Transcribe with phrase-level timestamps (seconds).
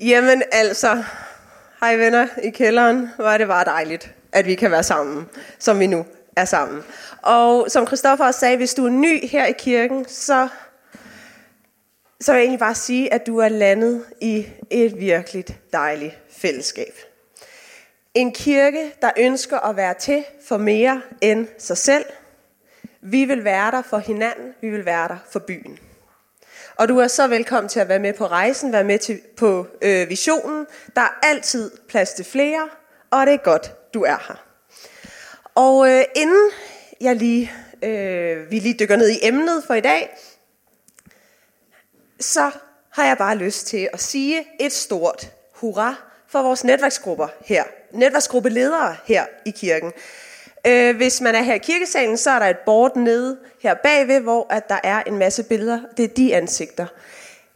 [0.00, 1.04] Jamen altså,
[1.80, 3.10] hej venner i kælderen.
[3.16, 5.28] Hvor er det bare dejligt, at vi kan være sammen,
[5.58, 6.82] som vi nu er sammen.
[7.22, 10.48] Og som Christoffer også sagde, hvis du er ny her i kirken, så,
[12.20, 16.94] så vil jeg egentlig bare sige, at du er landet i et virkelig dejligt fællesskab.
[18.14, 22.04] En kirke, der ønsker at være til for mere end sig selv.
[23.00, 25.78] Vi vil være der for hinanden, vi vil være der for byen.
[26.76, 29.66] Og du er så velkommen til at være med på rejsen, være med til, på
[29.82, 30.66] øh, visionen.
[30.96, 32.68] Der er altid plads til flere,
[33.10, 34.44] og det er godt, du er her.
[35.54, 36.50] Og øh, inden
[37.00, 37.52] jeg lige,
[37.82, 40.16] øh, vi lige dykker ned i emnet for i dag,
[42.20, 42.50] så
[42.90, 45.94] har jeg bare lyst til at sige et stort hurra
[46.28, 47.64] for vores netværksgrupper her.
[47.92, 49.92] Netværksgruppeledere her i kirken.
[50.66, 54.20] Øh, hvis man er her i kirkesalen, så er der et board nede her bagved,
[54.20, 55.80] hvor at der er en masse billeder.
[55.96, 56.86] Det er de ansigter.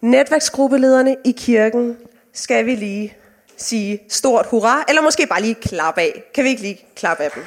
[0.00, 1.96] Netværksgruppelederne i kirken
[2.32, 3.16] skal vi lige
[3.56, 6.22] sige stort hurra, eller måske bare lige klap af.
[6.34, 7.44] Kan vi ikke lige klappe af dem?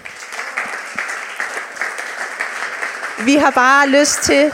[3.26, 4.54] Vi har bare lyst til,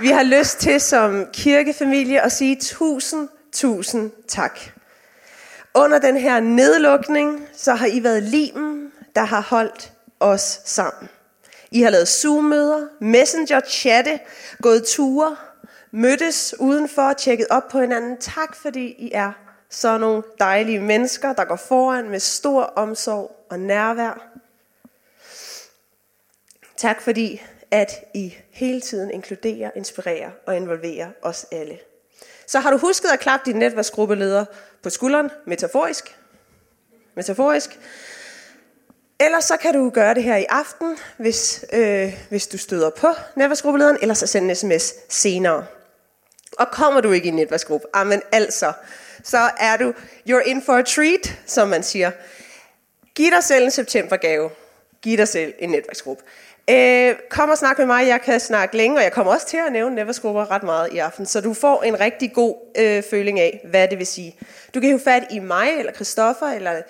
[0.00, 4.58] vi har lyst til som kirkefamilie at sige tusind, tusind tak.
[5.74, 11.08] Under den her nedlukning, så har I været limen, der har holdt os sammen.
[11.70, 14.20] I har lavet Zoom-møder, Messenger-chatte,
[14.62, 15.36] gået ture,
[15.90, 18.16] mødtes udenfor, tjekket op på hinanden.
[18.16, 19.32] Tak fordi I er
[19.70, 24.28] så nogle dejlige mennesker, der går foran med stor omsorg og nærvær.
[26.76, 31.78] Tak fordi, at I hele tiden inkluderer, inspirerer og involverer os alle.
[32.46, 34.44] Så har du husket at klappe din netværksgruppeleder
[34.82, 36.18] på skulderen, metaforisk.
[37.14, 37.78] Metaforisk.
[39.20, 43.08] Eller så kan du gøre det her i aften, hvis, øh, hvis du støder på
[43.36, 45.66] netværksgruppelederen, eller så send en sms senere.
[46.58, 48.72] Og kommer du ikke i en netværksgruppe, amen altså,
[49.22, 49.94] så er du,
[50.30, 52.10] you're in for a treat, som man siger.
[53.14, 54.50] Giv dig selv en septembergave.
[55.02, 56.22] Giv dig selv en netværksgruppe.
[56.70, 59.56] Øh, kom og snak med mig, jeg kan snakke længe, og jeg kommer også til
[59.56, 63.40] at nævne netværksgrupper ret meget i aften, så du får en rigtig god øh, føling
[63.40, 64.36] af, hvad det vil sige.
[64.74, 66.82] Du kan jo fat i mig, eller Christoffer, eller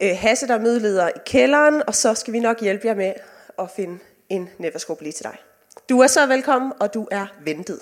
[0.00, 3.12] øh, Hasse, der er i kælderen, og så skal vi nok hjælpe jer med
[3.58, 3.98] at finde
[4.28, 5.36] en netværksgruppe lige til dig.
[5.88, 7.80] Du er så velkommen, og du er ventet.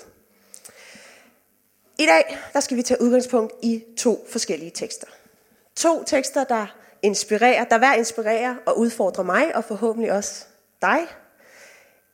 [1.99, 5.07] I dag der skal vi tage udgangspunkt i to forskellige tekster.
[5.75, 10.45] To tekster, der inspirerer, der hver inspirerer og udfordrer mig, og forhåbentlig også
[10.81, 10.99] dig,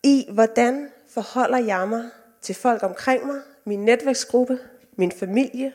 [0.03, 2.09] i hvordan forholder jeg mig
[2.41, 4.59] til folk omkring mig, min netværksgruppe,
[4.95, 5.73] min familie,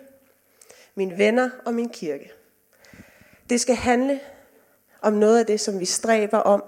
[0.94, 2.32] mine venner og min kirke.
[3.50, 4.20] Det skal handle
[5.02, 6.64] om noget af det, som vi stræber om.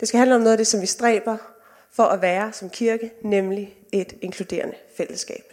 [0.00, 1.36] Det skal handle om noget af det, som vi stræber
[1.90, 5.44] for at være som kirke, nemlig et inkluderende fællesskab.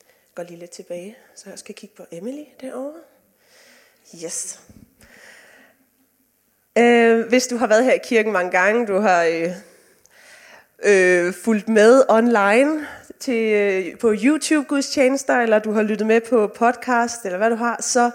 [0.00, 3.00] Jeg går lige lidt tilbage, så jeg skal kigge på Emily derovre.
[4.24, 4.60] Yes.
[6.78, 9.52] Øh, hvis du har været her i kirken mange gange, du har øh,
[10.82, 12.86] øh, fulgt med online
[13.20, 17.82] til, øh, på YouTube-gudstjenester, eller du har lyttet med på podcast, eller hvad du har,
[17.82, 18.10] så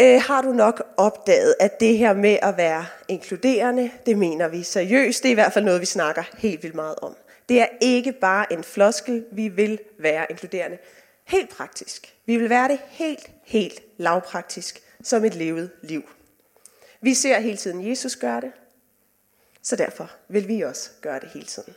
[0.00, 4.62] øh, har du nok opdaget, at det her med at være inkluderende, det mener vi
[4.62, 5.22] seriøst.
[5.22, 7.16] Det er i hvert fald noget, vi snakker helt vildt meget om.
[7.48, 10.78] Det er ikke bare en floskel, vi vil være inkluderende.
[11.24, 12.14] Helt praktisk.
[12.26, 16.02] Vi vil være det helt, helt lavpraktisk, som et levet liv.
[17.00, 18.52] Vi ser hele tiden Jesus gøre det,
[19.62, 21.74] så derfor vil vi også gøre det hele tiden.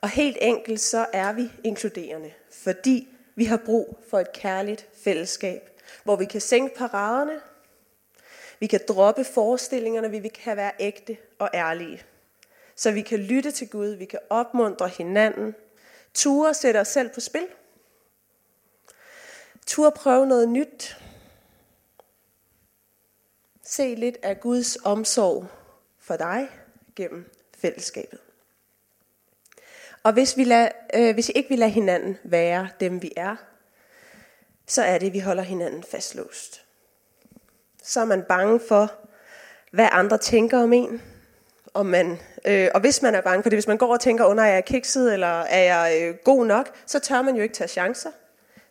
[0.00, 5.69] Og helt enkelt så er vi inkluderende, fordi vi har brug for et kærligt fællesskab,
[6.04, 7.40] hvor vi kan sænke paraderne,
[8.60, 12.02] vi kan droppe forestillingerne, vi kan være ægte og ærlige.
[12.74, 15.54] Så vi kan lytte til Gud, vi kan opmuntre hinanden,
[16.14, 17.46] ture sætte os selv på spil,
[19.66, 20.96] ture prøve noget nyt,
[23.62, 25.46] se lidt af Guds omsorg
[25.98, 26.48] for dig
[26.96, 28.18] gennem fællesskabet.
[30.02, 33.36] Og hvis, vi lad, øh, hvis ikke vil lade hinanden være dem, vi er,
[34.70, 36.62] så er det, at vi holder hinanden fastlåst.
[37.82, 38.92] Så er man bange for,
[39.72, 41.02] hvad andre tænker om en.
[41.74, 44.24] Om man, øh, og hvis man er bange for det, hvis man går og tænker,
[44.24, 47.42] under oh, er jeg kikset, eller er jeg øh, god nok, så tør man jo
[47.42, 48.10] ikke tage chancer.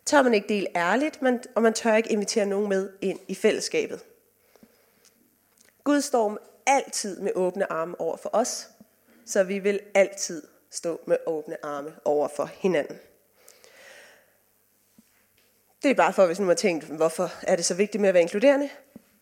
[0.04, 3.34] Tør man ikke dele ærligt, man, og man tør ikke invitere nogen med ind i
[3.34, 4.00] fællesskabet.
[5.84, 8.68] Gud står altid med åbne arme over for os,
[9.26, 12.96] så vi vil altid stå med åbne arme over for hinanden.
[15.82, 18.14] Det er bare for, hvis nu har tænkt, hvorfor er det så vigtigt med at
[18.14, 18.70] være inkluderende?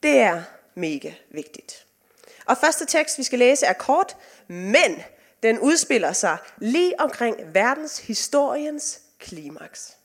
[0.02, 0.42] Det er
[0.74, 1.86] mega vigtigt.
[2.46, 4.16] Og første tekst, vi skal læse, er kort,
[4.48, 5.02] men
[5.42, 9.96] den udspiller sig lige omkring verdens historiens klimaks.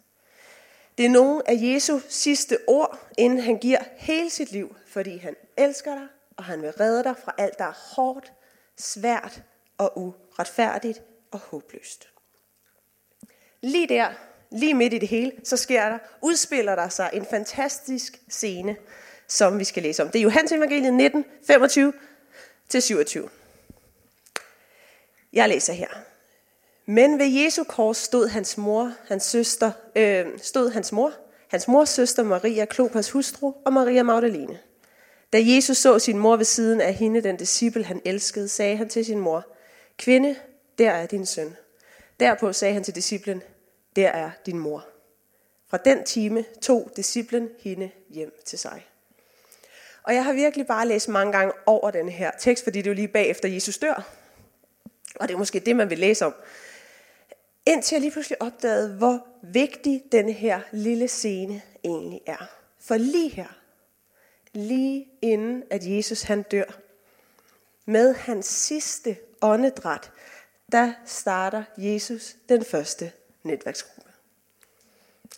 [0.98, 5.36] Det er nogle af Jesu sidste ord, inden han giver hele sit liv, fordi han
[5.58, 6.08] elsker dig,
[6.38, 8.34] og han vil redde dig fra alt, der er hårdt,
[8.78, 9.42] svært
[9.78, 11.02] og uretfærdigt
[11.32, 12.10] og håbløst.
[13.62, 14.14] Lige der,
[14.54, 18.76] lige midt i det hele, så sker der, udspiller der sig en fantastisk scene,
[19.28, 20.10] som vi skal læse om.
[20.10, 21.94] Det er Johannes evangeliet 19, 25
[22.70, 23.30] til 27.
[25.34, 25.88] Jeg læser her.
[26.86, 31.14] Men ved Jesu kors stod hans mor, hans søster, øh, stod hans mor,
[31.48, 34.60] hans mors søster Maria, Klopas hustru, og Maria Magdalene.
[35.34, 38.90] Da Jesus så sin mor ved siden af hende, den disciple han elskede, sagde han
[38.90, 39.46] til sin mor,
[39.98, 40.36] Kvinde,
[40.78, 41.56] der er din søn.
[42.20, 43.42] Derpå sagde han til disciplen,
[43.96, 44.86] der er din mor.
[45.68, 48.88] Fra den time tog disciplen hende hjem til sig.
[50.04, 52.92] Og jeg har virkelig bare læst mange gange over den her tekst, fordi det er
[52.92, 54.10] jo lige bagefter Jesus dør.
[55.16, 56.36] Og det er måske det, man vil læse om.
[57.66, 62.50] Indtil jeg lige pludselig opdagede, hvor vigtig den her lille scene egentlig er.
[62.80, 63.60] For lige her,
[64.54, 66.80] lige inden at Jesus han dør,
[67.86, 70.12] med hans sidste åndedræt,
[70.72, 73.12] der starter Jesus den første
[73.44, 74.12] netværksgruppe.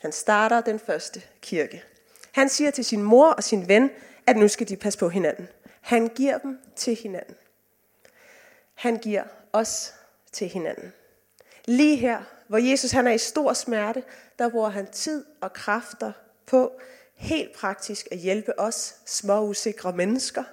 [0.02, 1.84] Han starter den første kirke.
[2.32, 3.90] Han siger til sin mor og sin ven,
[4.28, 5.48] at nu skal de passe på hinanden.
[5.82, 7.36] Han giver dem til hinanden.
[8.74, 9.24] Han giver
[9.54, 9.94] os
[10.32, 10.94] til hinanden.
[11.66, 14.04] Lige her, hvor Jesus han er i stor smerte,
[14.40, 16.12] der bruger han tid og kræfter
[16.46, 16.80] på
[17.16, 20.44] helt praktisk at hjælpe os små usikre mennesker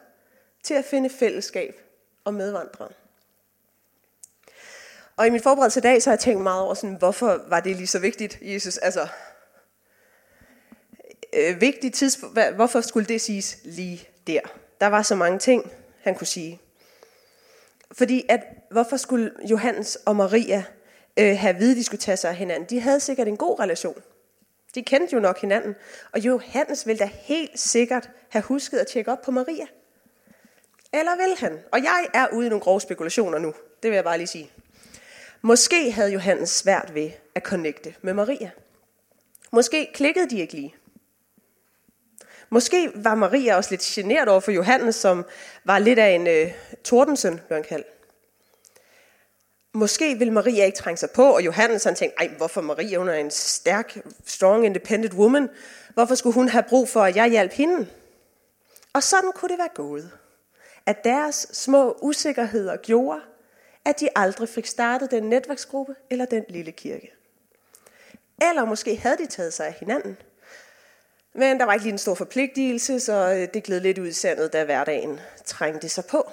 [0.63, 1.81] til at finde fællesskab
[2.25, 2.89] og medvandrere.
[5.17, 7.61] Og i min forberedelse i dag, så har jeg tænkt meget over, sådan, hvorfor var
[7.61, 8.79] det lige så vigtigt, Jesus?
[8.79, 9.09] Altså,
[11.33, 14.41] øh, vigtigt tidspunkt, hvorfor skulle det siges lige der?
[14.81, 15.71] Der var så mange ting,
[16.01, 16.61] han kunne sige.
[17.93, 20.65] Fordi at, hvorfor skulle Johannes og Maria
[21.17, 22.69] øh, have at vide, at de skulle tage sig af hinanden?
[22.71, 24.03] De havde sikkert en god relation.
[24.75, 25.75] De kendte jo nok hinanden.
[26.13, 29.67] Og Johannes ville da helt sikkert have husket at tjekke op på Maria.
[30.93, 31.59] Eller vil han?
[31.73, 33.55] Og jeg er ude i nogle grove spekulationer nu.
[33.83, 34.51] Det vil jeg bare lige sige.
[35.43, 38.51] Måske havde Johannes svært ved at connecte med Maria.
[39.53, 40.75] Måske klikkede de ikke lige.
[42.51, 45.25] Måske var Maria også lidt generet over for Johannes, som
[45.65, 46.53] var lidt af en øh,
[46.85, 47.87] tordensøn, blev han kaldt.
[49.73, 53.09] Måske ville Maria ikke trænge sig på, og Johannes han tænkte, ej, hvorfor Maria, hun
[53.09, 55.49] er en stærk, strong, independent woman.
[55.95, 57.87] Hvorfor skulle hun have brug for, at jeg hjalp hende?
[58.93, 60.11] Og sådan kunne det være gået.
[60.87, 63.21] At deres små usikkerheder gjorde,
[63.85, 67.13] at de aldrig fik startet den netværksgruppe eller den lille kirke.
[68.43, 70.17] Eller måske havde de taget sig af hinanden.
[71.35, 74.13] Men der var ikke lige en stor forpligtelse, så øh, det gled lidt ud i
[74.13, 76.31] sandet, da hverdagen trængte sig på.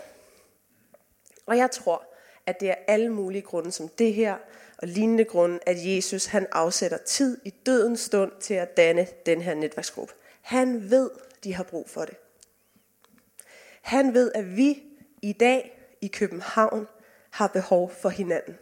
[1.46, 2.04] Og jeg tror,
[2.46, 4.38] at det er alle mulige grunde som det her,
[4.78, 9.42] og lignende grunde, at Jesus han afsætter tid i dødens stund til at danne den
[9.42, 10.14] her netværksgruppe.
[10.42, 11.10] Han ved,
[11.44, 12.16] de har brug for det.
[13.82, 14.84] Han ved, at vi
[15.22, 16.88] i dag i København
[17.30, 18.58] har behov for hinanden.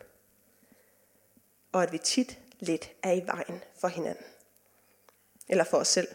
[1.71, 4.25] Og at vi tit lidt er i vejen for hinanden.
[5.49, 6.07] Eller for os selv.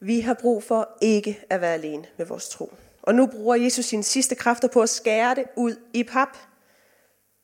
[0.00, 2.72] Vi har brug for ikke at være alene med vores tro.
[3.02, 6.36] Og nu bruger Jesus sine sidste kræfter på at skære det ud i pap.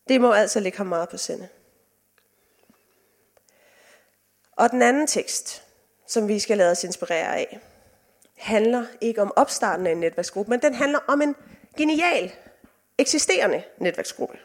[0.09, 1.49] Det må altså ligge ham meget på sinde.
[4.53, 5.65] Og den anden tekst,
[6.07, 7.61] som vi skal lade os inspirere af,
[8.37, 11.37] handler ikke om opstarten af en netværksgruppe, men den handler om en
[11.77, 12.33] genial,
[12.99, 14.39] eksisterende netværksgruppe,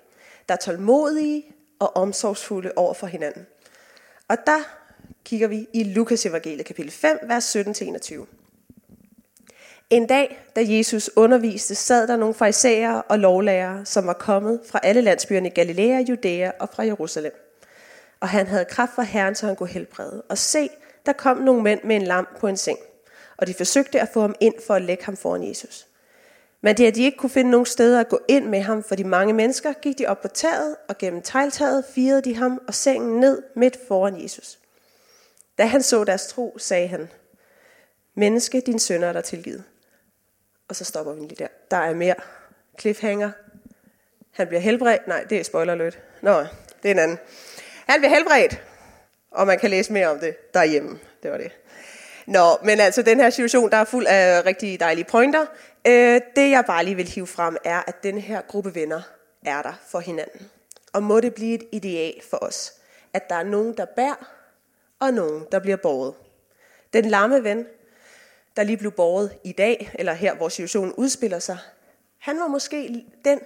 [0.49, 1.43] der er tålmodige
[1.79, 3.47] og omsorgsfulde over for hinanden.
[4.27, 4.59] Og der
[5.25, 8.25] kigger vi i Lukas evangeliet kapitel 5, vers 17-21.
[9.89, 14.79] En dag, da Jesus underviste, sad der nogle farisæere og lovlærere, som var kommet fra
[14.83, 17.33] alle landsbyerne i Galilea, Judæa og fra Jerusalem.
[18.19, 20.23] Og han havde kraft fra Herren, så han kunne helbrede.
[20.29, 20.69] Og se,
[21.05, 22.79] der kom nogle mænd med en lam på en seng.
[23.37, 25.87] Og de forsøgte at få ham ind for at lægge ham foran Jesus.
[26.63, 28.95] Men det, at de ikke kunne finde nogen steder at gå ind med ham for
[28.95, 32.73] de mange mennesker, gik de op på taget, og gennem tegltaget firede de ham og
[32.73, 34.59] sengen ned midt foran Jesus.
[35.57, 37.09] Da han så deres tro, sagde han,
[38.15, 39.63] Menneske, din sønner er der tilgivet.
[40.67, 41.47] Og så stopper vi lige der.
[41.71, 42.15] Der er mere.
[42.79, 43.31] Cliffhanger.
[44.31, 45.07] Han bliver helbredt.
[45.07, 45.99] Nej, det er spoiler alert.
[46.21, 46.39] Nå,
[46.83, 47.17] det er en anden.
[47.87, 48.61] Han bliver helbredt.
[49.31, 50.99] Og man kan læse mere om det derhjemme.
[51.23, 51.51] Det var det.
[52.27, 55.45] Nå, men altså den her situation, der er fuld af rigtig dejlige pointer.
[55.87, 59.01] Øh, det jeg bare lige vil hive frem, er, at den her gruppe venner
[59.45, 60.49] er der for hinanden.
[60.93, 62.73] Og må det blive et ideal for os,
[63.13, 64.35] at der er nogen, der bærer,
[64.99, 66.13] og nogen, der bliver båret.
[66.93, 67.65] Den lamme ven,
[68.57, 71.57] der lige blev båret i dag, eller her, hvor situationen udspiller sig,
[72.19, 73.39] han var måske den,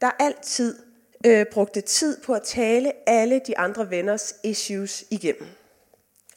[0.00, 0.78] der altid
[1.26, 5.48] øh, brugte tid på at tale alle de andre venners issues igennem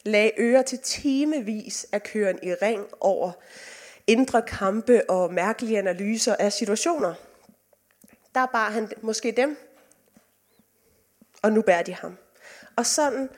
[0.04, 3.32] lagde øre til timevis af køren i ring over
[4.06, 7.14] indre kampe og mærkelige analyser af situationer.
[8.34, 9.56] Der bar han måske dem,
[11.42, 12.16] og nu bærer de ham.
[12.76, 13.28] Og sådan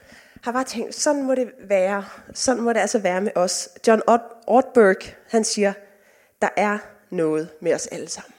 [0.44, 2.04] har bare tænkt, sådan må det være.
[2.34, 3.68] Sådan må det altså være med os.
[3.86, 4.02] John
[4.46, 5.72] Ortberg, han siger,
[6.42, 6.78] der er
[7.10, 8.32] noget med os alle sammen.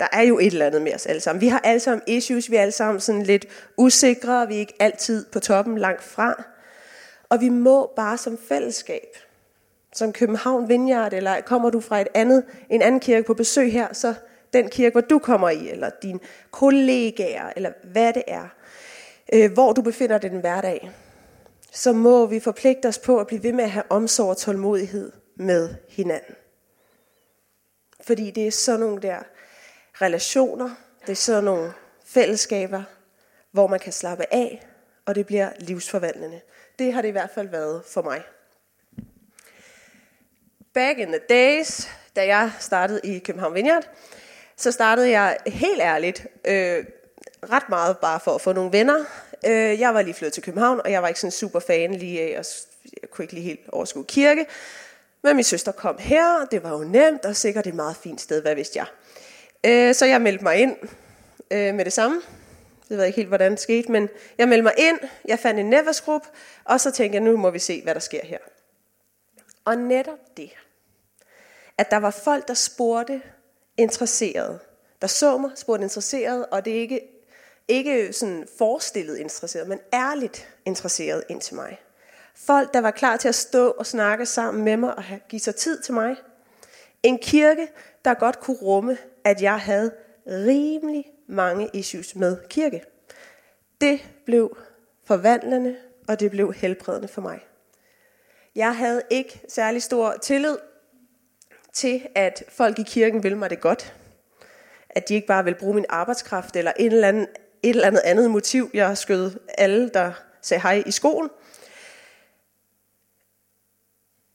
[0.00, 1.40] Der er jo et eller andet med os alle sammen.
[1.40, 4.74] Vi har alle sammen issues, vi er alle sammen sådan lidt usikre, vi er ikke
[4.80, 6.44] altid på toppen langt fra.
[7.30, 9.16] Og vi må bare som fællesskab,
[9.92, 13.92] som København Vineyard, eller kommer du fra et andet, en anden kirke på besøg her,
[13.92, 14.14] så
[14.52, 16.20] den kirke, hvor du kommer i, eller dine
[16.50, 18.48] kollegaer, eller hvad det er,
[19.32, 20.90] øh, hvor du befinder dig den hverdag,
[21.72, 25.12] så må vi forpligte os på at blive ved med at have omsorg og tålmodighed
[25.36, 26.34] med hinanden.
[28.00, 29.18] Fordi det er sådan nogle der
[30.02, 30.70] relationer,
[31.00, 31.72] det er sådan nogle
[32.04, 32.82] fællesskaber,
[33.52, 34.66] hvor man kan slappe af,
[35.06, 36.40] og det bliver livsforvandlende.
[36.80, 38.22] Det har det i hvert fald været for mig.
[40.74, 43.88] Back in the days, da jeg startede i København Vineyard,
[44.56, 46.84] så startede jeg helt ærligt øh,
[47.50, 49.04] ret meget bare for at få nogle venner.
[49.46, 52.20] Øh, jeg var lige flyttet til København, og jeg var ikke sådan super fan lige
[52.20, 52.44] af, og
[53.02, 54.46] jeg kunne ikke lige helt overskue kirke.
[55.22, 58.20] Men min søster kom her, og det var jo nemt, og sikkert et meget fint
[58.20, 58.86] sted, hvad vidste jeg.
[59.64, 60.76] Øh, så jeg meldte mig ind
[61.50, 62.22] øh, med det samme
[62.90, 65.70] det ved ikke helt, hvordan det skete, men jeg meldte mig ind, jeg fandt en
[65.70, 66.28] netværksgruppe,
[66.64, 68.38] og så tænkte jeg, nu må vi se, hvad der sker her.
[69.64, 70.50] Og netop det,
[71.78, 73.22] at der var folk, der spurgte
[73.76, 74.60] interesseret,
[75.00, 77.00] der så mig, spurgte interesseret, og det er ikke,
[77.68, 81.80] ikke sådan forestillet interesseret, men ærligt interesseret ind til mig.
[82.34, 85.54] Folk, der var klar til at stå og snakke sammen med mig og give sig
[85.54, 86.16] tid til mig.
[87.02, 87.68] En kirke,
[88.04, 89.92] der godt kunne rumme, at jeg havde
[90.26, 92.82] rimelig mange issues med kirke.
[93.80, 94.56] Det blev
[95.04, 95.76] forvandlende,
[96.08, 97.40] og det blev helbredende for mig.
[98.54, 100.58] Jeg havde ikke særlig stor tillid
[101.72, 103.94] til, at folk i kirken ville mig det godt.
[104.90, 107.28] At de ikke bare ville bruge min arbejdskraft, eller et eller andet,
[107.62, 108.70] et eller andet andet motiv.
[108.74, 111.30] Jeg skød alle, der sagde hej i skolen.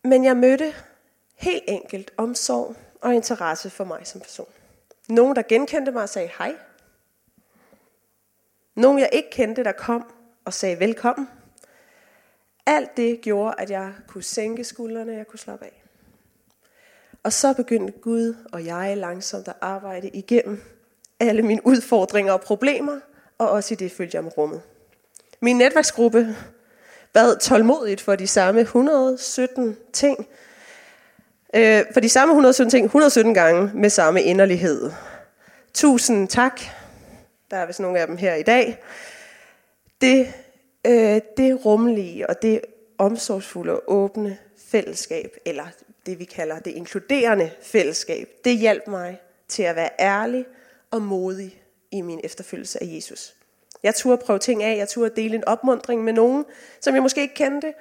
[0.03, 0.73] Men jeg mødte
[1.35, 4.47] helt enkelt omsorg og interesse for mig som person.
[5.09, 6.55] Nogen, der genkendte mig og sagde hej.
[8.75, 10.11] Nogen, jeg ikke kendte, der kom
[10.45, 11.29] og sagde velkommen.
[12.65, 15.83] Alt det gjorde, at jeg kunne sænke skuldrene, jeg kunne slappe af.
[17.23, 20.61] Og så begyndte Gud og jeg langsomt at arbejde igennem
[21.19, 22.99] alle mine udfordringer og problemer,
[23.37, 24.61] og også i det følte jeg med rummet.
[25.39, 26.35] Min netværksgruppe
[27.13, 30.27] bad tålmodigt for de samme 117 ting,
[31.55, 34.91] øh, for de samme 117 ting 117 gange med samme inderlighed.
[35.73, 36.61] Tusind tak.
[37.55, 38.83] Der er vist nogle af dem her i dag.
[40.01, 40.33] Det,
[40.87, 42.61] øh, det rummelige og det
[42.97, 45.65] omsorgsfulde og åbne fællesskab, eller
[46.05, 50.45] det vi kalder det inkluderende fællesskab, det hjalp mig til at være ærlig
[50.91, 53.35] og modig i min efterfølgelse af Jesus.
[53.83, 56.45] Jeg turde prøve ting af, jeg turde dele en opmundring med nogen,
[56.81, 57.73] som jeg måske ikke kendte,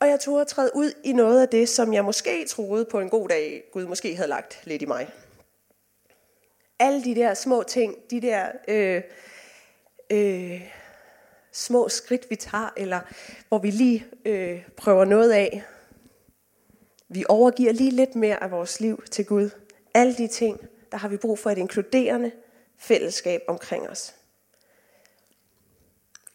[0.00, 3.08] og jeg turde træde ud i noget af det, som jeg måske troede på en
[3.08, 5.08] god dag, Gud måske havde lagt lidt i mig.
[6.78, 9.02] Alle de der små ting, de der øh,
[10.10, 10.60] øh,
[11.52, 13.00] små skridt, vi tager, eller
[13.48, 15.62] hvor vi lige øh, prøver noget af,
[17.08, 19.50] vi overgiver lige lidt mere af vores liv til Gud.
[19.94, 22.30] Alle de ting, der har vi brug for et inkluderende
[22.78, 24.14] fællesskab omkring os.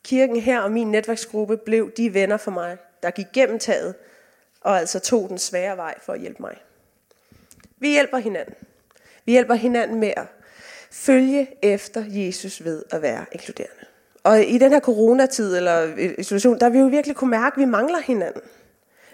[0.03, 3.95] Kirken her og min netværksgruppe blev de venner for mig, der gik gennem taget
[4.61, 6.57] og altså tog den svære vej for at hjælpe mig.
[7.77, 8.55] Vi hjælper hinanden.
[9.25, 10.25] Vi hjælper hinanden med at
[10.91, 13.85] følge efter Jesus ved at være inkluderende.
[14.23, 17.53] Og i den her coronatid eller øh, isolation, der har vi jo virkelig kunne mærke,
[17.53, 18.41] at vi mangler hinanden.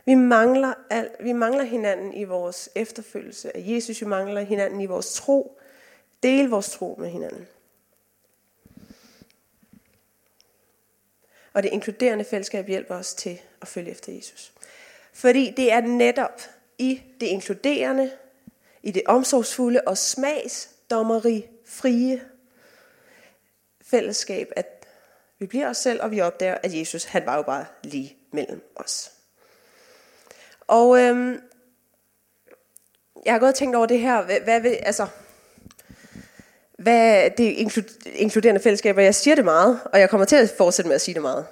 [0.06, 4.02] Vi mangler, al, vi mangler hinanden i vores efterfølgelse af Jesus.
[4.02, 5.60] Vi mangler hinanden i vores tro.
[6.24, 7.48] Del vores tro med hinanden.
[11.54, 14.54] Og det inkluderende fællesskab hjælper os til at følge efter Jesus.
[15.14, 16.42] Fordi det er netop
[16.78, 18.12] i det inkluderende,
[18.88, 22.22] i det omsorgsfulde og smagsdommeri frie
[23.82, 24.86] fællesskab, at
[25.40, 28.62] vi bliver os selv, og vi opdager, at Jesus, han var jo bare lige mellem
[28.76, 29.12] os.
[30.68, 31.42] Og øhm,
[33.26, 35.08] jeg har godt tænkt over det her, hvad, hvad altså,
[36.78, 37.74] hvad det
[38.06, 41.02] inkluderende fællesskab, og jeg siger det meget, og jeg kommer til at fortsætte med at
[41.02, 41.46] sige det meget.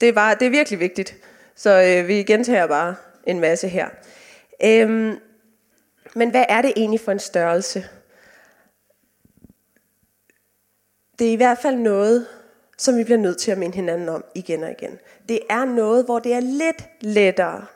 [0.00, 1.16] Det er, bare, det er virkelig vigtigt,
[1.56, 3.88] så øh, vi gentager bare en masse her.
[4.64, 5.18] Øhm,
[6.18, 7.88] men hvad er det egentlig for en størrelse?
[11.18, 12.26] Det er i hvert fald noget,
[12.78, 14.98] som vi bliver nødt til at minde hinanden om igen og igen.
[15.28, 17.66] Det er noget, hvor det er lidt lettere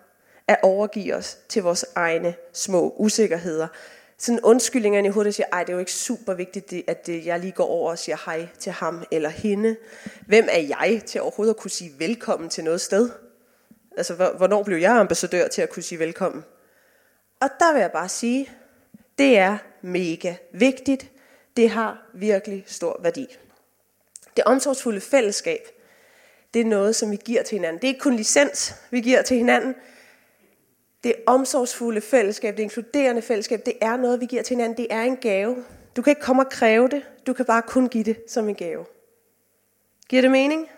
[0.49, 3.67] at overgive os til vores egne små usikkerheder.
[4.19, 7.53] Sådan undskyldningerne i hovedet, siger, ej, det er jo ikke super vigtigt, at jeg lige
[7.53, 9.77] går over og siger hej til ham eller hende.
[10.27, 13.11] Hvem er jeg til overhovedet at kunne sige velkommen til noget sted?
[13.97, 16.45] Altså, hvornår blev jeg ambassadør til at kunne sige velkommen?
[17.43, 18.51] Og der vil jeg bare sige,
[19.19, 21.11] det er mega vigtigt.
[21.57, 23.27] Det har virkelig stor værdi.
[24.37, 25.61] Det omsorgsfulde fællesskab,
[26.55, 27.81] det er noget, som vi giver til hinanden.
[27.81, 29.75] Det er ikke kun licens, vi giver til hinanden.
[31.05, 34.77] Det omsorgsfulde fællesskab, det inkluderende fællesskab, det er noget, vi giver til hinanden.
[34.77, 35.65] Det er en gave.
[35.97, 37.03] Du kan ikke komme og kræve det.
[37.27, 38.85] Du kan bare kun give det som en gave.
[40.09, 40.69] Giver det mening?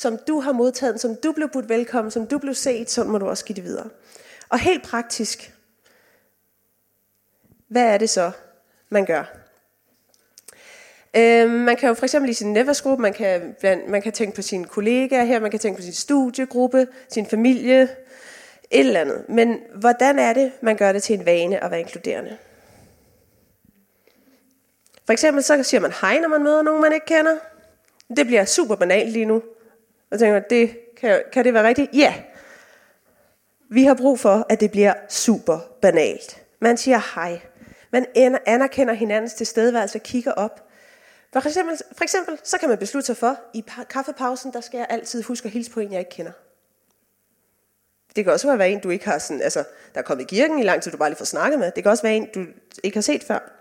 [0.00, 3.18] Som du har modtaget, som du blev budt velkommen, som du blev set, så må
[3.18, 3.88] du også give det videre.
[4.48, 5.54] Og helt praktisk,
[7.68, 8.30] hvad er det så,
[8.88, 9.24] man gør?
[11.16, 13.54] Øh, man kan jo for eksempel i sin neversgruppe, man kan,
[13.88, 17.82] man kan tænke på sine kollegaer her, man kan tænke på sin studiegruppe, sin familie,
[17.82, 17.88] et
[18.70, 19.24] eller andet.
[19.28, 22.38] Men hvordan er det, man gør det til en vane at være inkluderende?
[25.06, 27.36] For eksempel så siger man hej, når man møder nogen, man ikke kender.
[28.16, 29.42] Det bliver super banalt lige nu.
[30.10, 31.90] Og tænker, det, kan, kan det være rigtigt?
[31.92, 32.14] Ja.
[33.70, 36.42] Vi har brug for, at det bliver super banalt.
[36.60, 37.40] Man siger hej.
[37.90, 38.06] Man
[38.46, 40.68] anerkender hinandens tilstedeværelse og kigger op.
[41.32, 44.86] For eksempel, for eksempel, så kan man beslutte sig for, i kaffepausen, der skal jeg
[44.90, 46.32] altid huske at hilse på en, jeg ikke kender.
[48.16, 49.64] Det kan også være en, du ikke har sådan, altså,
[49.94, 51.72] der er kommet i kirken i lang tid, du bare lige får snakket med.
[51.76, 52.46] Det kan også være en, du
[52.82, 53.59] ikke har set før.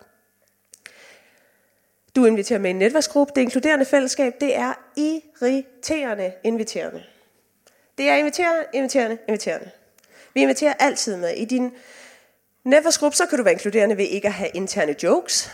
[2.16, 3.34] Du inviterer med en netværksgruppe.
[3.36, 7.04] Det inkluderende fællesskab, det er irriterende inviterende.
[7.98, 9.70] Det er inviterende, inviterende, inviterende.
[10.34, 11.30] Vi inviterer altid med.
[11.30, 11.72] I din
[12.64, 15.52] netværksgruppe, så kan du være inkluderende ved ikke at have interne jokes.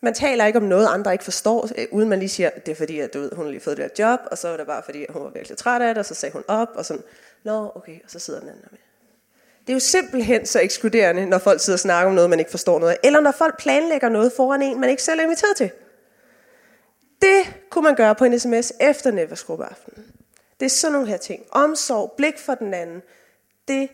[0.00, 2.76] Man taler ikke om noget, andre ikke forstår, øh, uden man lige siger, det er
[2.76, 4.66] fordi, at du ved, hun har lige fået det der job, og så var det
[4.66, 6.84] bare fordi, at hun var virkelig træt af det, og så sagde hun op, og
[6.84, 7.02] sådan,
[7.44, 8.78] nå, okay, og så sidder den anden med.
[9.68, 12.50] Det er jo simpelthen så ekskluderende, når folk sidder og snakker om noget, man ikke
[12.50, 15.56] forstår noget af, eller når folk planlægger noget foran en, man ikke selv er inviteret
[15.56, 15.70] til.
[17.22, 20.04] Det kunne man gøre på en sms efter netværksgruppeaftenen.
[20.60, 21.42] Det er sådan nogle her ting.
[21.50, 23.02] Omsorg, blik for den anden.
[23.68, 23.88] Det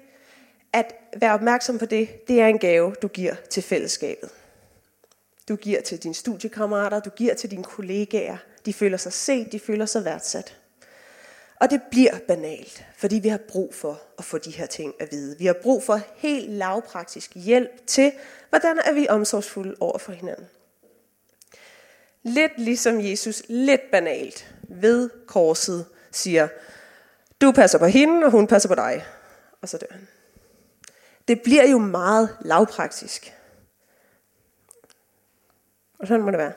[0.72, 4.30] at være opmærksom på det, det er en gave, du giver til fællesskabet.
[5.48, 8.36] Du giver til dine studiekammerater, du giver til dine kollegaer.
[8.66, 10.56] De føler sig set, de føler sig værdsat.
[11.60, 15.12] Og det bliver banalt, fordi vi har brug for at få de her ting at
[15.12, 15.38] vide.
[15.38, 18.12] Vi har brug for helt lavpraktisk hjælp til,
[18.48, 20.46] hvordan er vi omsorgsfulde over for hinanden.
[22.22, 26.48] Lidt ligesom Jesus, lidt banalt, ved korset siger,
[27.40, 29.04] du passer på hende, og hun passer på dig.
[29.60, 30.08] Og så dør han.
[31.28, 33.34] Det bliver jo meget lavpraktisk.
[35.98, 36.52] Og sådan må det være.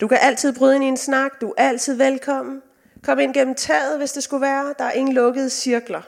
[0.00, 1.40] Du kan altid bryde ind i en snak.
[1.40, 2.62] Du er altid velkommen.
[3.04, 4.74] Kom ind gennem taget, hvis det skulle være.
[4.78, 6.02] Der er ingen lukkede cirkler.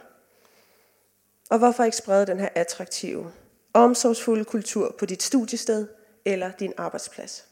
[1.50, 3.33] Og hvorfor ikke sprede den her attraktive,
[3.72, 5.87] omsorgsfulde kultur på dit studiested
[6.24, 7.44] eller din arbejdsplads?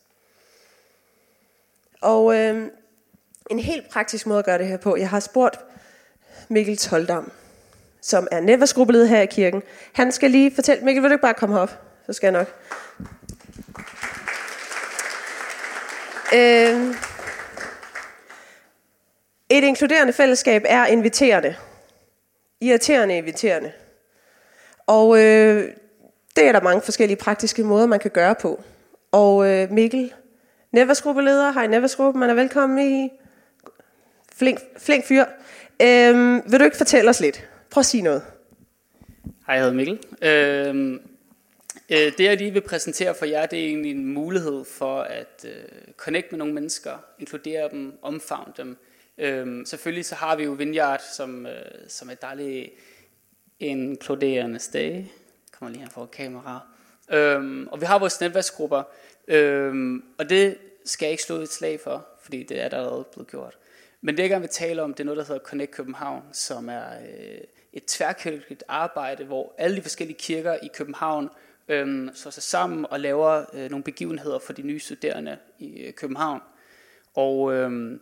[2.00, 2.68] Og øh,
[3.50, 4.96] en helt praktisk måde at gøre det her på.
[4.96, 5.60] Jeg har spurgt
[6.48, 7.32] Mikkel Toldam,
[8.00, 9.62] som er netværksgruppeleder her i kirken.
[9.92, 11.80] Han skal lige fortælle, Mikkel, vil du ikke bare komme herop?
[12.06, 12.48] Så skal jeg nok.
[16.34, 17.11] Øh,
[19.58, 21.54] et inkluderende fællesskab er inviterende.
[22.60, 23.72] Irriterende inviterende.
[24.86, 25.68] Og øh,
[26.36, 28.62] det er der mange forskellige praktiske måder, man kan gøre på.
[29.12, 30.12] Og øh, Mikkel,
[30.72, 33.10] Neversgruppeleder, hej Neversgruppe, man er velkommen i.
[34.36, 35.24] Flink, flink fyr.
[35.82, 37.48] Øh, vil du ikke fortælle os lidt?
[37.70, 38.22] Prøv at sige noget.
[39.46, 39.98] Hej, jeg hedder Mikkel.
[40.22, 41.00] Øh,
[41.92, 45.44] Øh, det jeg lige vil præsentere for jer, det er egentlig en mulighed for at
[45.44, 48.76] øh, connect med nogle mennesker, inkludere dem, omfavne dem.
[49.18, 52.70] Øhm, selvfølgelig så har vi jo Vineyard, som, øh, som er dejligt
[53.60, 55.04] inkluderende sted.
[55.52, 56.60] Kommer lige her for kamera.
[57.10, 58.82] Øhm, og vi har vores netværksgrupper,
[59.28, 63.04] øhm, og det skal jeg ikke slå et slag for, fordi det er der allerede
[63.12, 63.58] blevet gjort.
[64.00, 66.68] Men det jeg gerne vil tale om, det er noget, der hedder Connect København, som
[66.68, 67.40] er øh,
[67.72, 71.28] et tværkirkeligt arbejde, hvor alle de forskellige kirker i København
[71.68, 75.92] øhm, slår sig sammen og laver øh, nogle begivenheder for de nye studerende i øh,
[75.92, 76.40] København.
[77.14, 77.98] Og øh,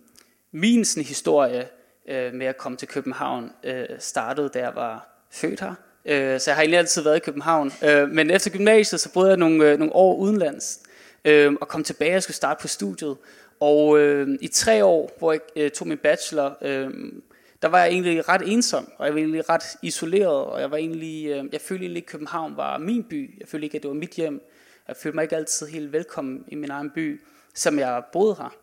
[0.53, 1.69] min sådan, historie
[2.09, 5.75] øh, med at komme til København øh, startede, da jeg var født her.
[6.05, 7.73] Øh, så jeg har egentlig altid været i København.
[7.85, 10.81] Øh, men efter gymnasiet, så boede jeg nogle, øh, nogle år udenlands
[11.25, 13.17] øh, og kom tilbage og skulle starte på studiet.
[13.61, 16.91] Og øh, i tre år, hvor jeg øh, tog min bachelor, øh,
[17.63, 20.77] der var jeg egentlig ret ensom, og jeg var egentlig ret isoleret, og jeg var
[20.77, 23.35] egentlig, øh, jeg følte egentlig ikke, at København var min by.
[23.41, 24.41] Jeg følte ikke, at det var mit hjem.
[24.89, 27.21] Jeg følte mig ikke altid helt velkommen i min egen by.
[27.55, 28.55] som jeg boede her.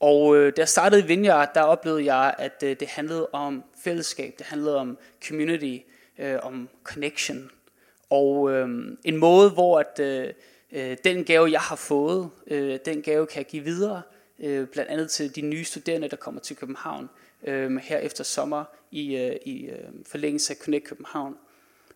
[0.00, 3.64] Og øh, da jeg startede i Vineyard, der oplevede jeg, at øh, det handlede om
[3.84, 5.78] fællesskab, det handlede om community,
[6.18, 7.50] øh, om connection.
[8.10, 8.68] Og øh,
[9.04, 10.32] en måde, hvor at, øh,
[10.72, 14.02] øh, den gave, jeg har fået, øh, den gave kan jeg give videre,
[14.38, 17.08] øh, blandt andet til de nye studerende, der kommer til København
[17.44, 21.36] øh, her efter sommer i, øh, i øh, forlængelse af Connect København.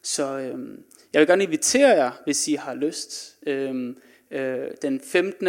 [0.02, 0.78] Så øh,
[1.12, 3.36] jeg vil gerne invitere jer, hvis I har lyst.
[3.46, 3.94] Øh,
[4.30, 5.48] øh, den 15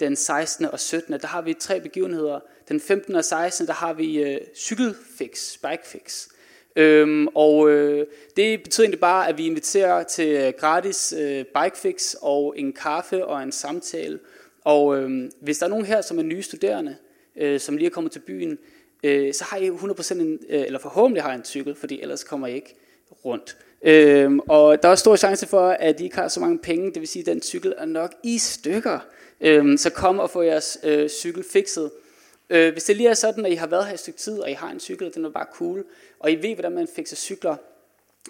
[0.00, 0.66] den 16.
[0.66, 1.12] og 17.
[1.12, 2.40] Der har vi tre begivenheder.
[2.68, 3.14] Den 15.
[3.14, 3.66] og 16.
[3.66, 6.28] der har vi øh, cykelfix, bikefix.
[6.76, 12.14] Øhm, og øh, det betyder egentlig bare, at vi inviterer til øh, gratis øh, bikefix
[12.22, 14.18] og en kaffe og en samtale.
[14.64, 16.96] Og øh, hvis der er nogen her, som er nye studerende,
[17.36, 18.58] øh, som lige er kommet til byen,
[19.04, 22.24] øh, så har I 100% en, øh, eller forhåbentlig har I en cykel, fordi ellers
[22.24, 22.76] kommer I ikke
[23.24, 23.56] rundt.
[23.82, 27.00] Øhm, og der er stor chance for, at I ikke har så mange penge, det
[27.00, 28.98] vil sige, at den cykel er nok i stykker.
[29.44, 31.90] Øhm, så kom og få jeres øh, cykel fikset.
[32.50, 34.50] Øh, hvis det lige er sådan, at I har været her et stykke tid, og
[34.50, 35.84] I har en cykel, og den er bare cool,
[36.18, 37.56] og I ved, hvordan man fikser cykler,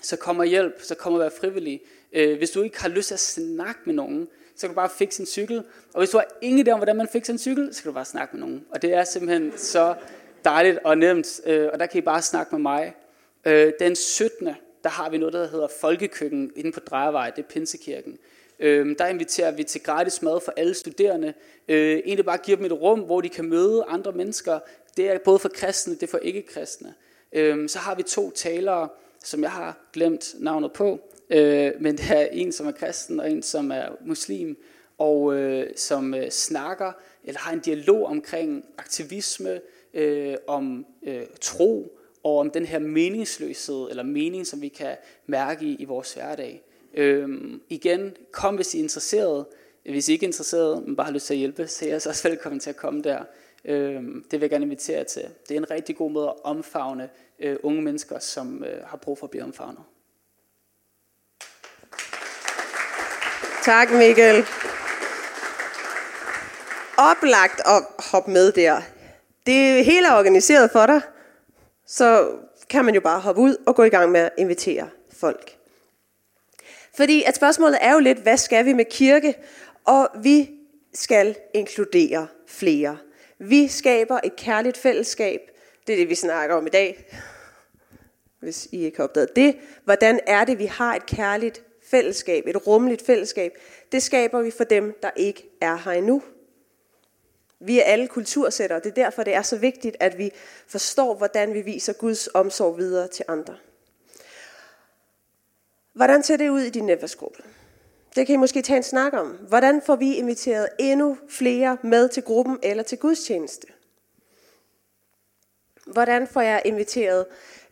[0.03, 1.81] så kommer hjælp, så kommer være frivillig.
[2.13, 4.91] Øh, hvis du ikke har lyst til at snakke med nogen, så kan du bare
[4.99, 5.63] fikse en cykel.
[5.93, 7.95] Og hvis du har ingen idé om, hvordan man fikser en cykel, så kan du
[7.95, 8.65] bare snakke med nogen.
[8.71, 9.95] Og det er simpelthen så
[10.45, 12.95] dejligt og nemt, øh, og der kan I bare snakke med mig.
[13.45, 14.49] Øh, den 17.
[14.85, 18.19] der har vi noget, der hedder Folkekøkken inde på Drejevej, det er Pinsekirken.
[18.65, 21.35] Øh, der inviterer vi til gratis mad for alle studerende.
[21.69, 24.59] Øh, egentlig bare giver dem et rum, hvor de kan møde andre mennesker.
[24.97, 26.95] Det er både for kristne, det er for ikke-kristne.
[27.33, 28.89] Øh, så har vi to talere,
[29.25, 30.99] som jeg har glemt navnet på.
[31.31, 34.57] Øh, men det er en, som er kristen, og en, som er muslim,
[34.99, 36.93] og øh, som øh, snakker,
[37.25, 39.61] eller har en dialog omkring aktivisme,
[39.95, 44.97] øh, om øh, tro, og om den her meningsløshed, eller mening, som vi kan
[45.27, 46.64] mærke i, i vores hverdag.
[46.95, 49.47] Øhm, igen, kom hvis I er interesseret.
[49.91, 51.91] Hvis I ikke er interesseret, men bare har lyst til at hjælpe, så er I
[51.91, 53.25] så altså også velkommen til at komme der.
[53.65, 55.23] Øhm, det vil jeg gerne invitere jer til.
[55.49, 59.19] Det er en rigtig god måde at omfavne øh, unge mennesker, som øh, har brug
[59.19, 59.83] for at blive omfavnet.
[63.65, 64.45] Tak Mikkel.
[66.99, 68.81] Oplagt at hoppe med der.
[69.47, 71.01] Det hele er organiseret for dig,
[71.87, 72.31] så
[72.71, 75.64] kan man jo bare hoppe ud og gå i gang med at invitere folk.
[76.97, 79.35] Fordi at spørgsmålet er jo lidt, hvad skal vi med kirke?
[79.85, 80.51] Og vi
[80.95, 82.99] skal inkludere flere.
[83.39, 85.41] Vi skaber et kærligt fællesskab.
[85.87, 87.17] Det er det, vi snakker om i dag.
[88.41, 89.57] Hvis I ikke har opdaget det.
[89.85, 93.53] Hvordan er det, vi har et kærligt fællesskab, et rummeligt fællesskab?
[93.93, 96.23] Det skaber vi for dem, der ikke er her endnu.
[97.61, 100.31] Vi er alle kultursættere, det er derfor, det er så vigtigt, at vi
[100.67, 103.57] forstår, hvordan vi viser Guds omsorg videre til andre.
[105.95, 107.43] Hvordan ser det ud i din netværksgruppe?
[108.17, 109.27] Det kan I måske tage en snak om.
[109.49, 113.67] Hvordan får vi inviteret endnu flere med til gruppen eller til gudstjeneste?
[115.87, 117.27] Hvordan får jeg inviteret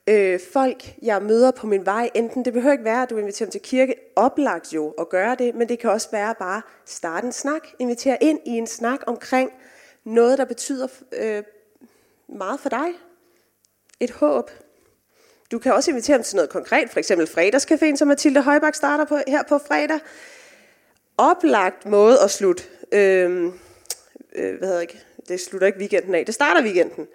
[0.07, 2.11] øh, folk, jeg møder på min vej?
[2.15, 5.35] Enten det behøver ikke være, at du inviterer dem til kirke, oplagt jo at gøre
[5.35, 9.01] det, men det kan også være bare starte en snak, invitere ind i en snak
[9.07, 9.51] omkring
[10.05, 11.43] noget, der betyder øh,
[12.29, 12.89] meget for dig.
[14.01, 14.51] Et håb,
[15.53, 19.05] du kan også invitere dem til noget konkret, for eksempel fredagscaféen, som Mathilde Højbak starter
[19.05, 20.01] på, her på fredag.
[21.19, 22.63] Oplagt måde at slutte,
[22.93, 23.45] øh,
[24.35, 27.09] øh, hvad hedder ikke, det slutter ikke weekenden af, det starter weekenden.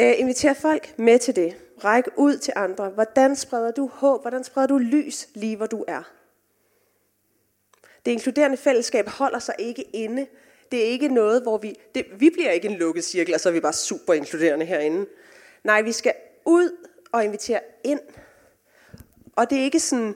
[0.00, 1.56] Øh, inviter folk med til det.
[1.84, 2.88] Ræk ud til andre.
[2.88, 4.22] Hvordan spreder du håb?
[4.22, 6.02] Hvordan spreder du lys lige hvor du er?
[8.06, 10.26] Det inkluderende fællesskab holder sig ikke inde.
[10.72, 11.74] Det er ikke noget, hvor vi...
[11.94, 15.06] Det, vi bliver ikke en lukket cirkel, og så er vi bare super inkluderende herinde.
[15.64, 16.12] Nej, vi skal
[16.44, 16.70] ud
[17.12, 18.00] og invitere ind.
[19.36, 20.14] Og det er ikke sådan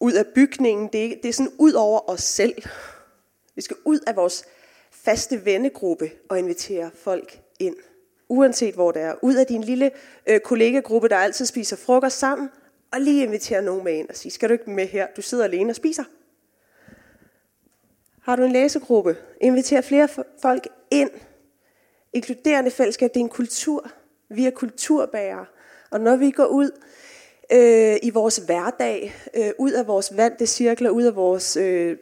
[0.00, 2.54] ud af bygningen, det er, det er sådan ud over os selv.
[3.54, 4.44] Vi skal ud af vores
[4.90, 7.76] faste vennegruppe og invitere folk ind.
[8.28, 9.14] Uanset hvor det er.
[9.22, 9.90] Ud af din lille
[10.26, 12.50] øh, kollegagruppe, der altid spiser frokost sammen,
[12.92, 15.06] og lige invitere nogen med ind og sige, skal du ikke med her?
[15.16, 16.04] Du sidder alene og spiser.
[18.22, 19.16] Har du en læsegruppe?
[19.40, 20.08] Inviter flere
[20.42, 21.10] folk ind.
[22.12, 23.90] Inkluderende fællesskab, det er en kultur.
[24.28, 25.46] Vi er kulturbærere.
[25.92, 26.70] Og når vi går ud
[27.52, 31.96] øh, i vores hverdag, øh, ud af vores vante cirkler, ud, af vores, øh,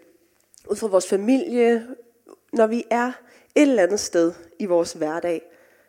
[0.70, 1.86] ud fra vores familie,
[2.52, 3.12] når vi er
[3.54, 5.42] et eller andet sted i vores hverdag,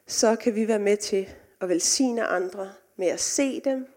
[0.07, 1.29] så kan vi være med til
[1.61, 3.87] at velsigne andre med at se dem,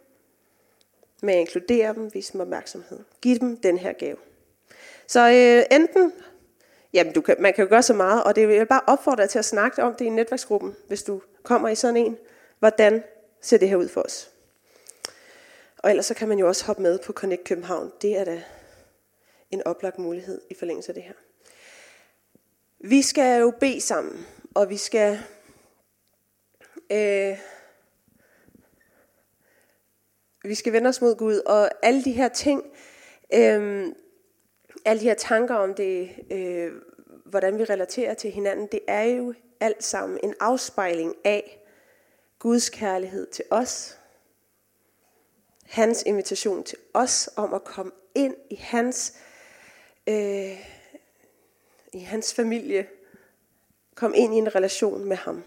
[1.23, 2.99] med at inkludere dem, vise dem opmærksomhed.
[3.23, 4.17] Giv dem den her gave.
[5.07, 6.13] Så øh, enten,
[6.93, 9.23] jamen du kan, man kan jo gøre så meget, og det vil jeg bare opfordre
[9.23, 12.17] dig til at snakke om det i netværksgruppen, hvis du kommer i sådan en.
[12.59, 13.03] Hvordan
[13.45, 14.31] ser det her ud for os.
[15.79, 17.93] Og ellers så kan man jo også hoppe med på Connect København.
[18.03, 18.43] Det er da
[19.51, 21.13] en oplagt mulighed i forlængelse af det her.
[22.79, 25.19] Vi skal jo bede sammen, og vi skal
[26.91, 27.39] øh,
[30.45, 32.63] vi skal vende os mod Gud, og alle de her ting,
[33.35, 33.87] øh,
[34.85, 36.73] alle de her tanker om det, øh,
[37.25, 41.64] hvordan vi relaterer til hinanden, det er jo alt sammen en afspejling af
[42.45, 43.99] Guds kærlighed til os,
[45.67, 49.15] hans invitation til os om at komme ind i hans,
[50.07, 50.59] øh,
[51.93, 52.89] i hans familie,
[53.95, 55.45] komme ind i en relation med ham.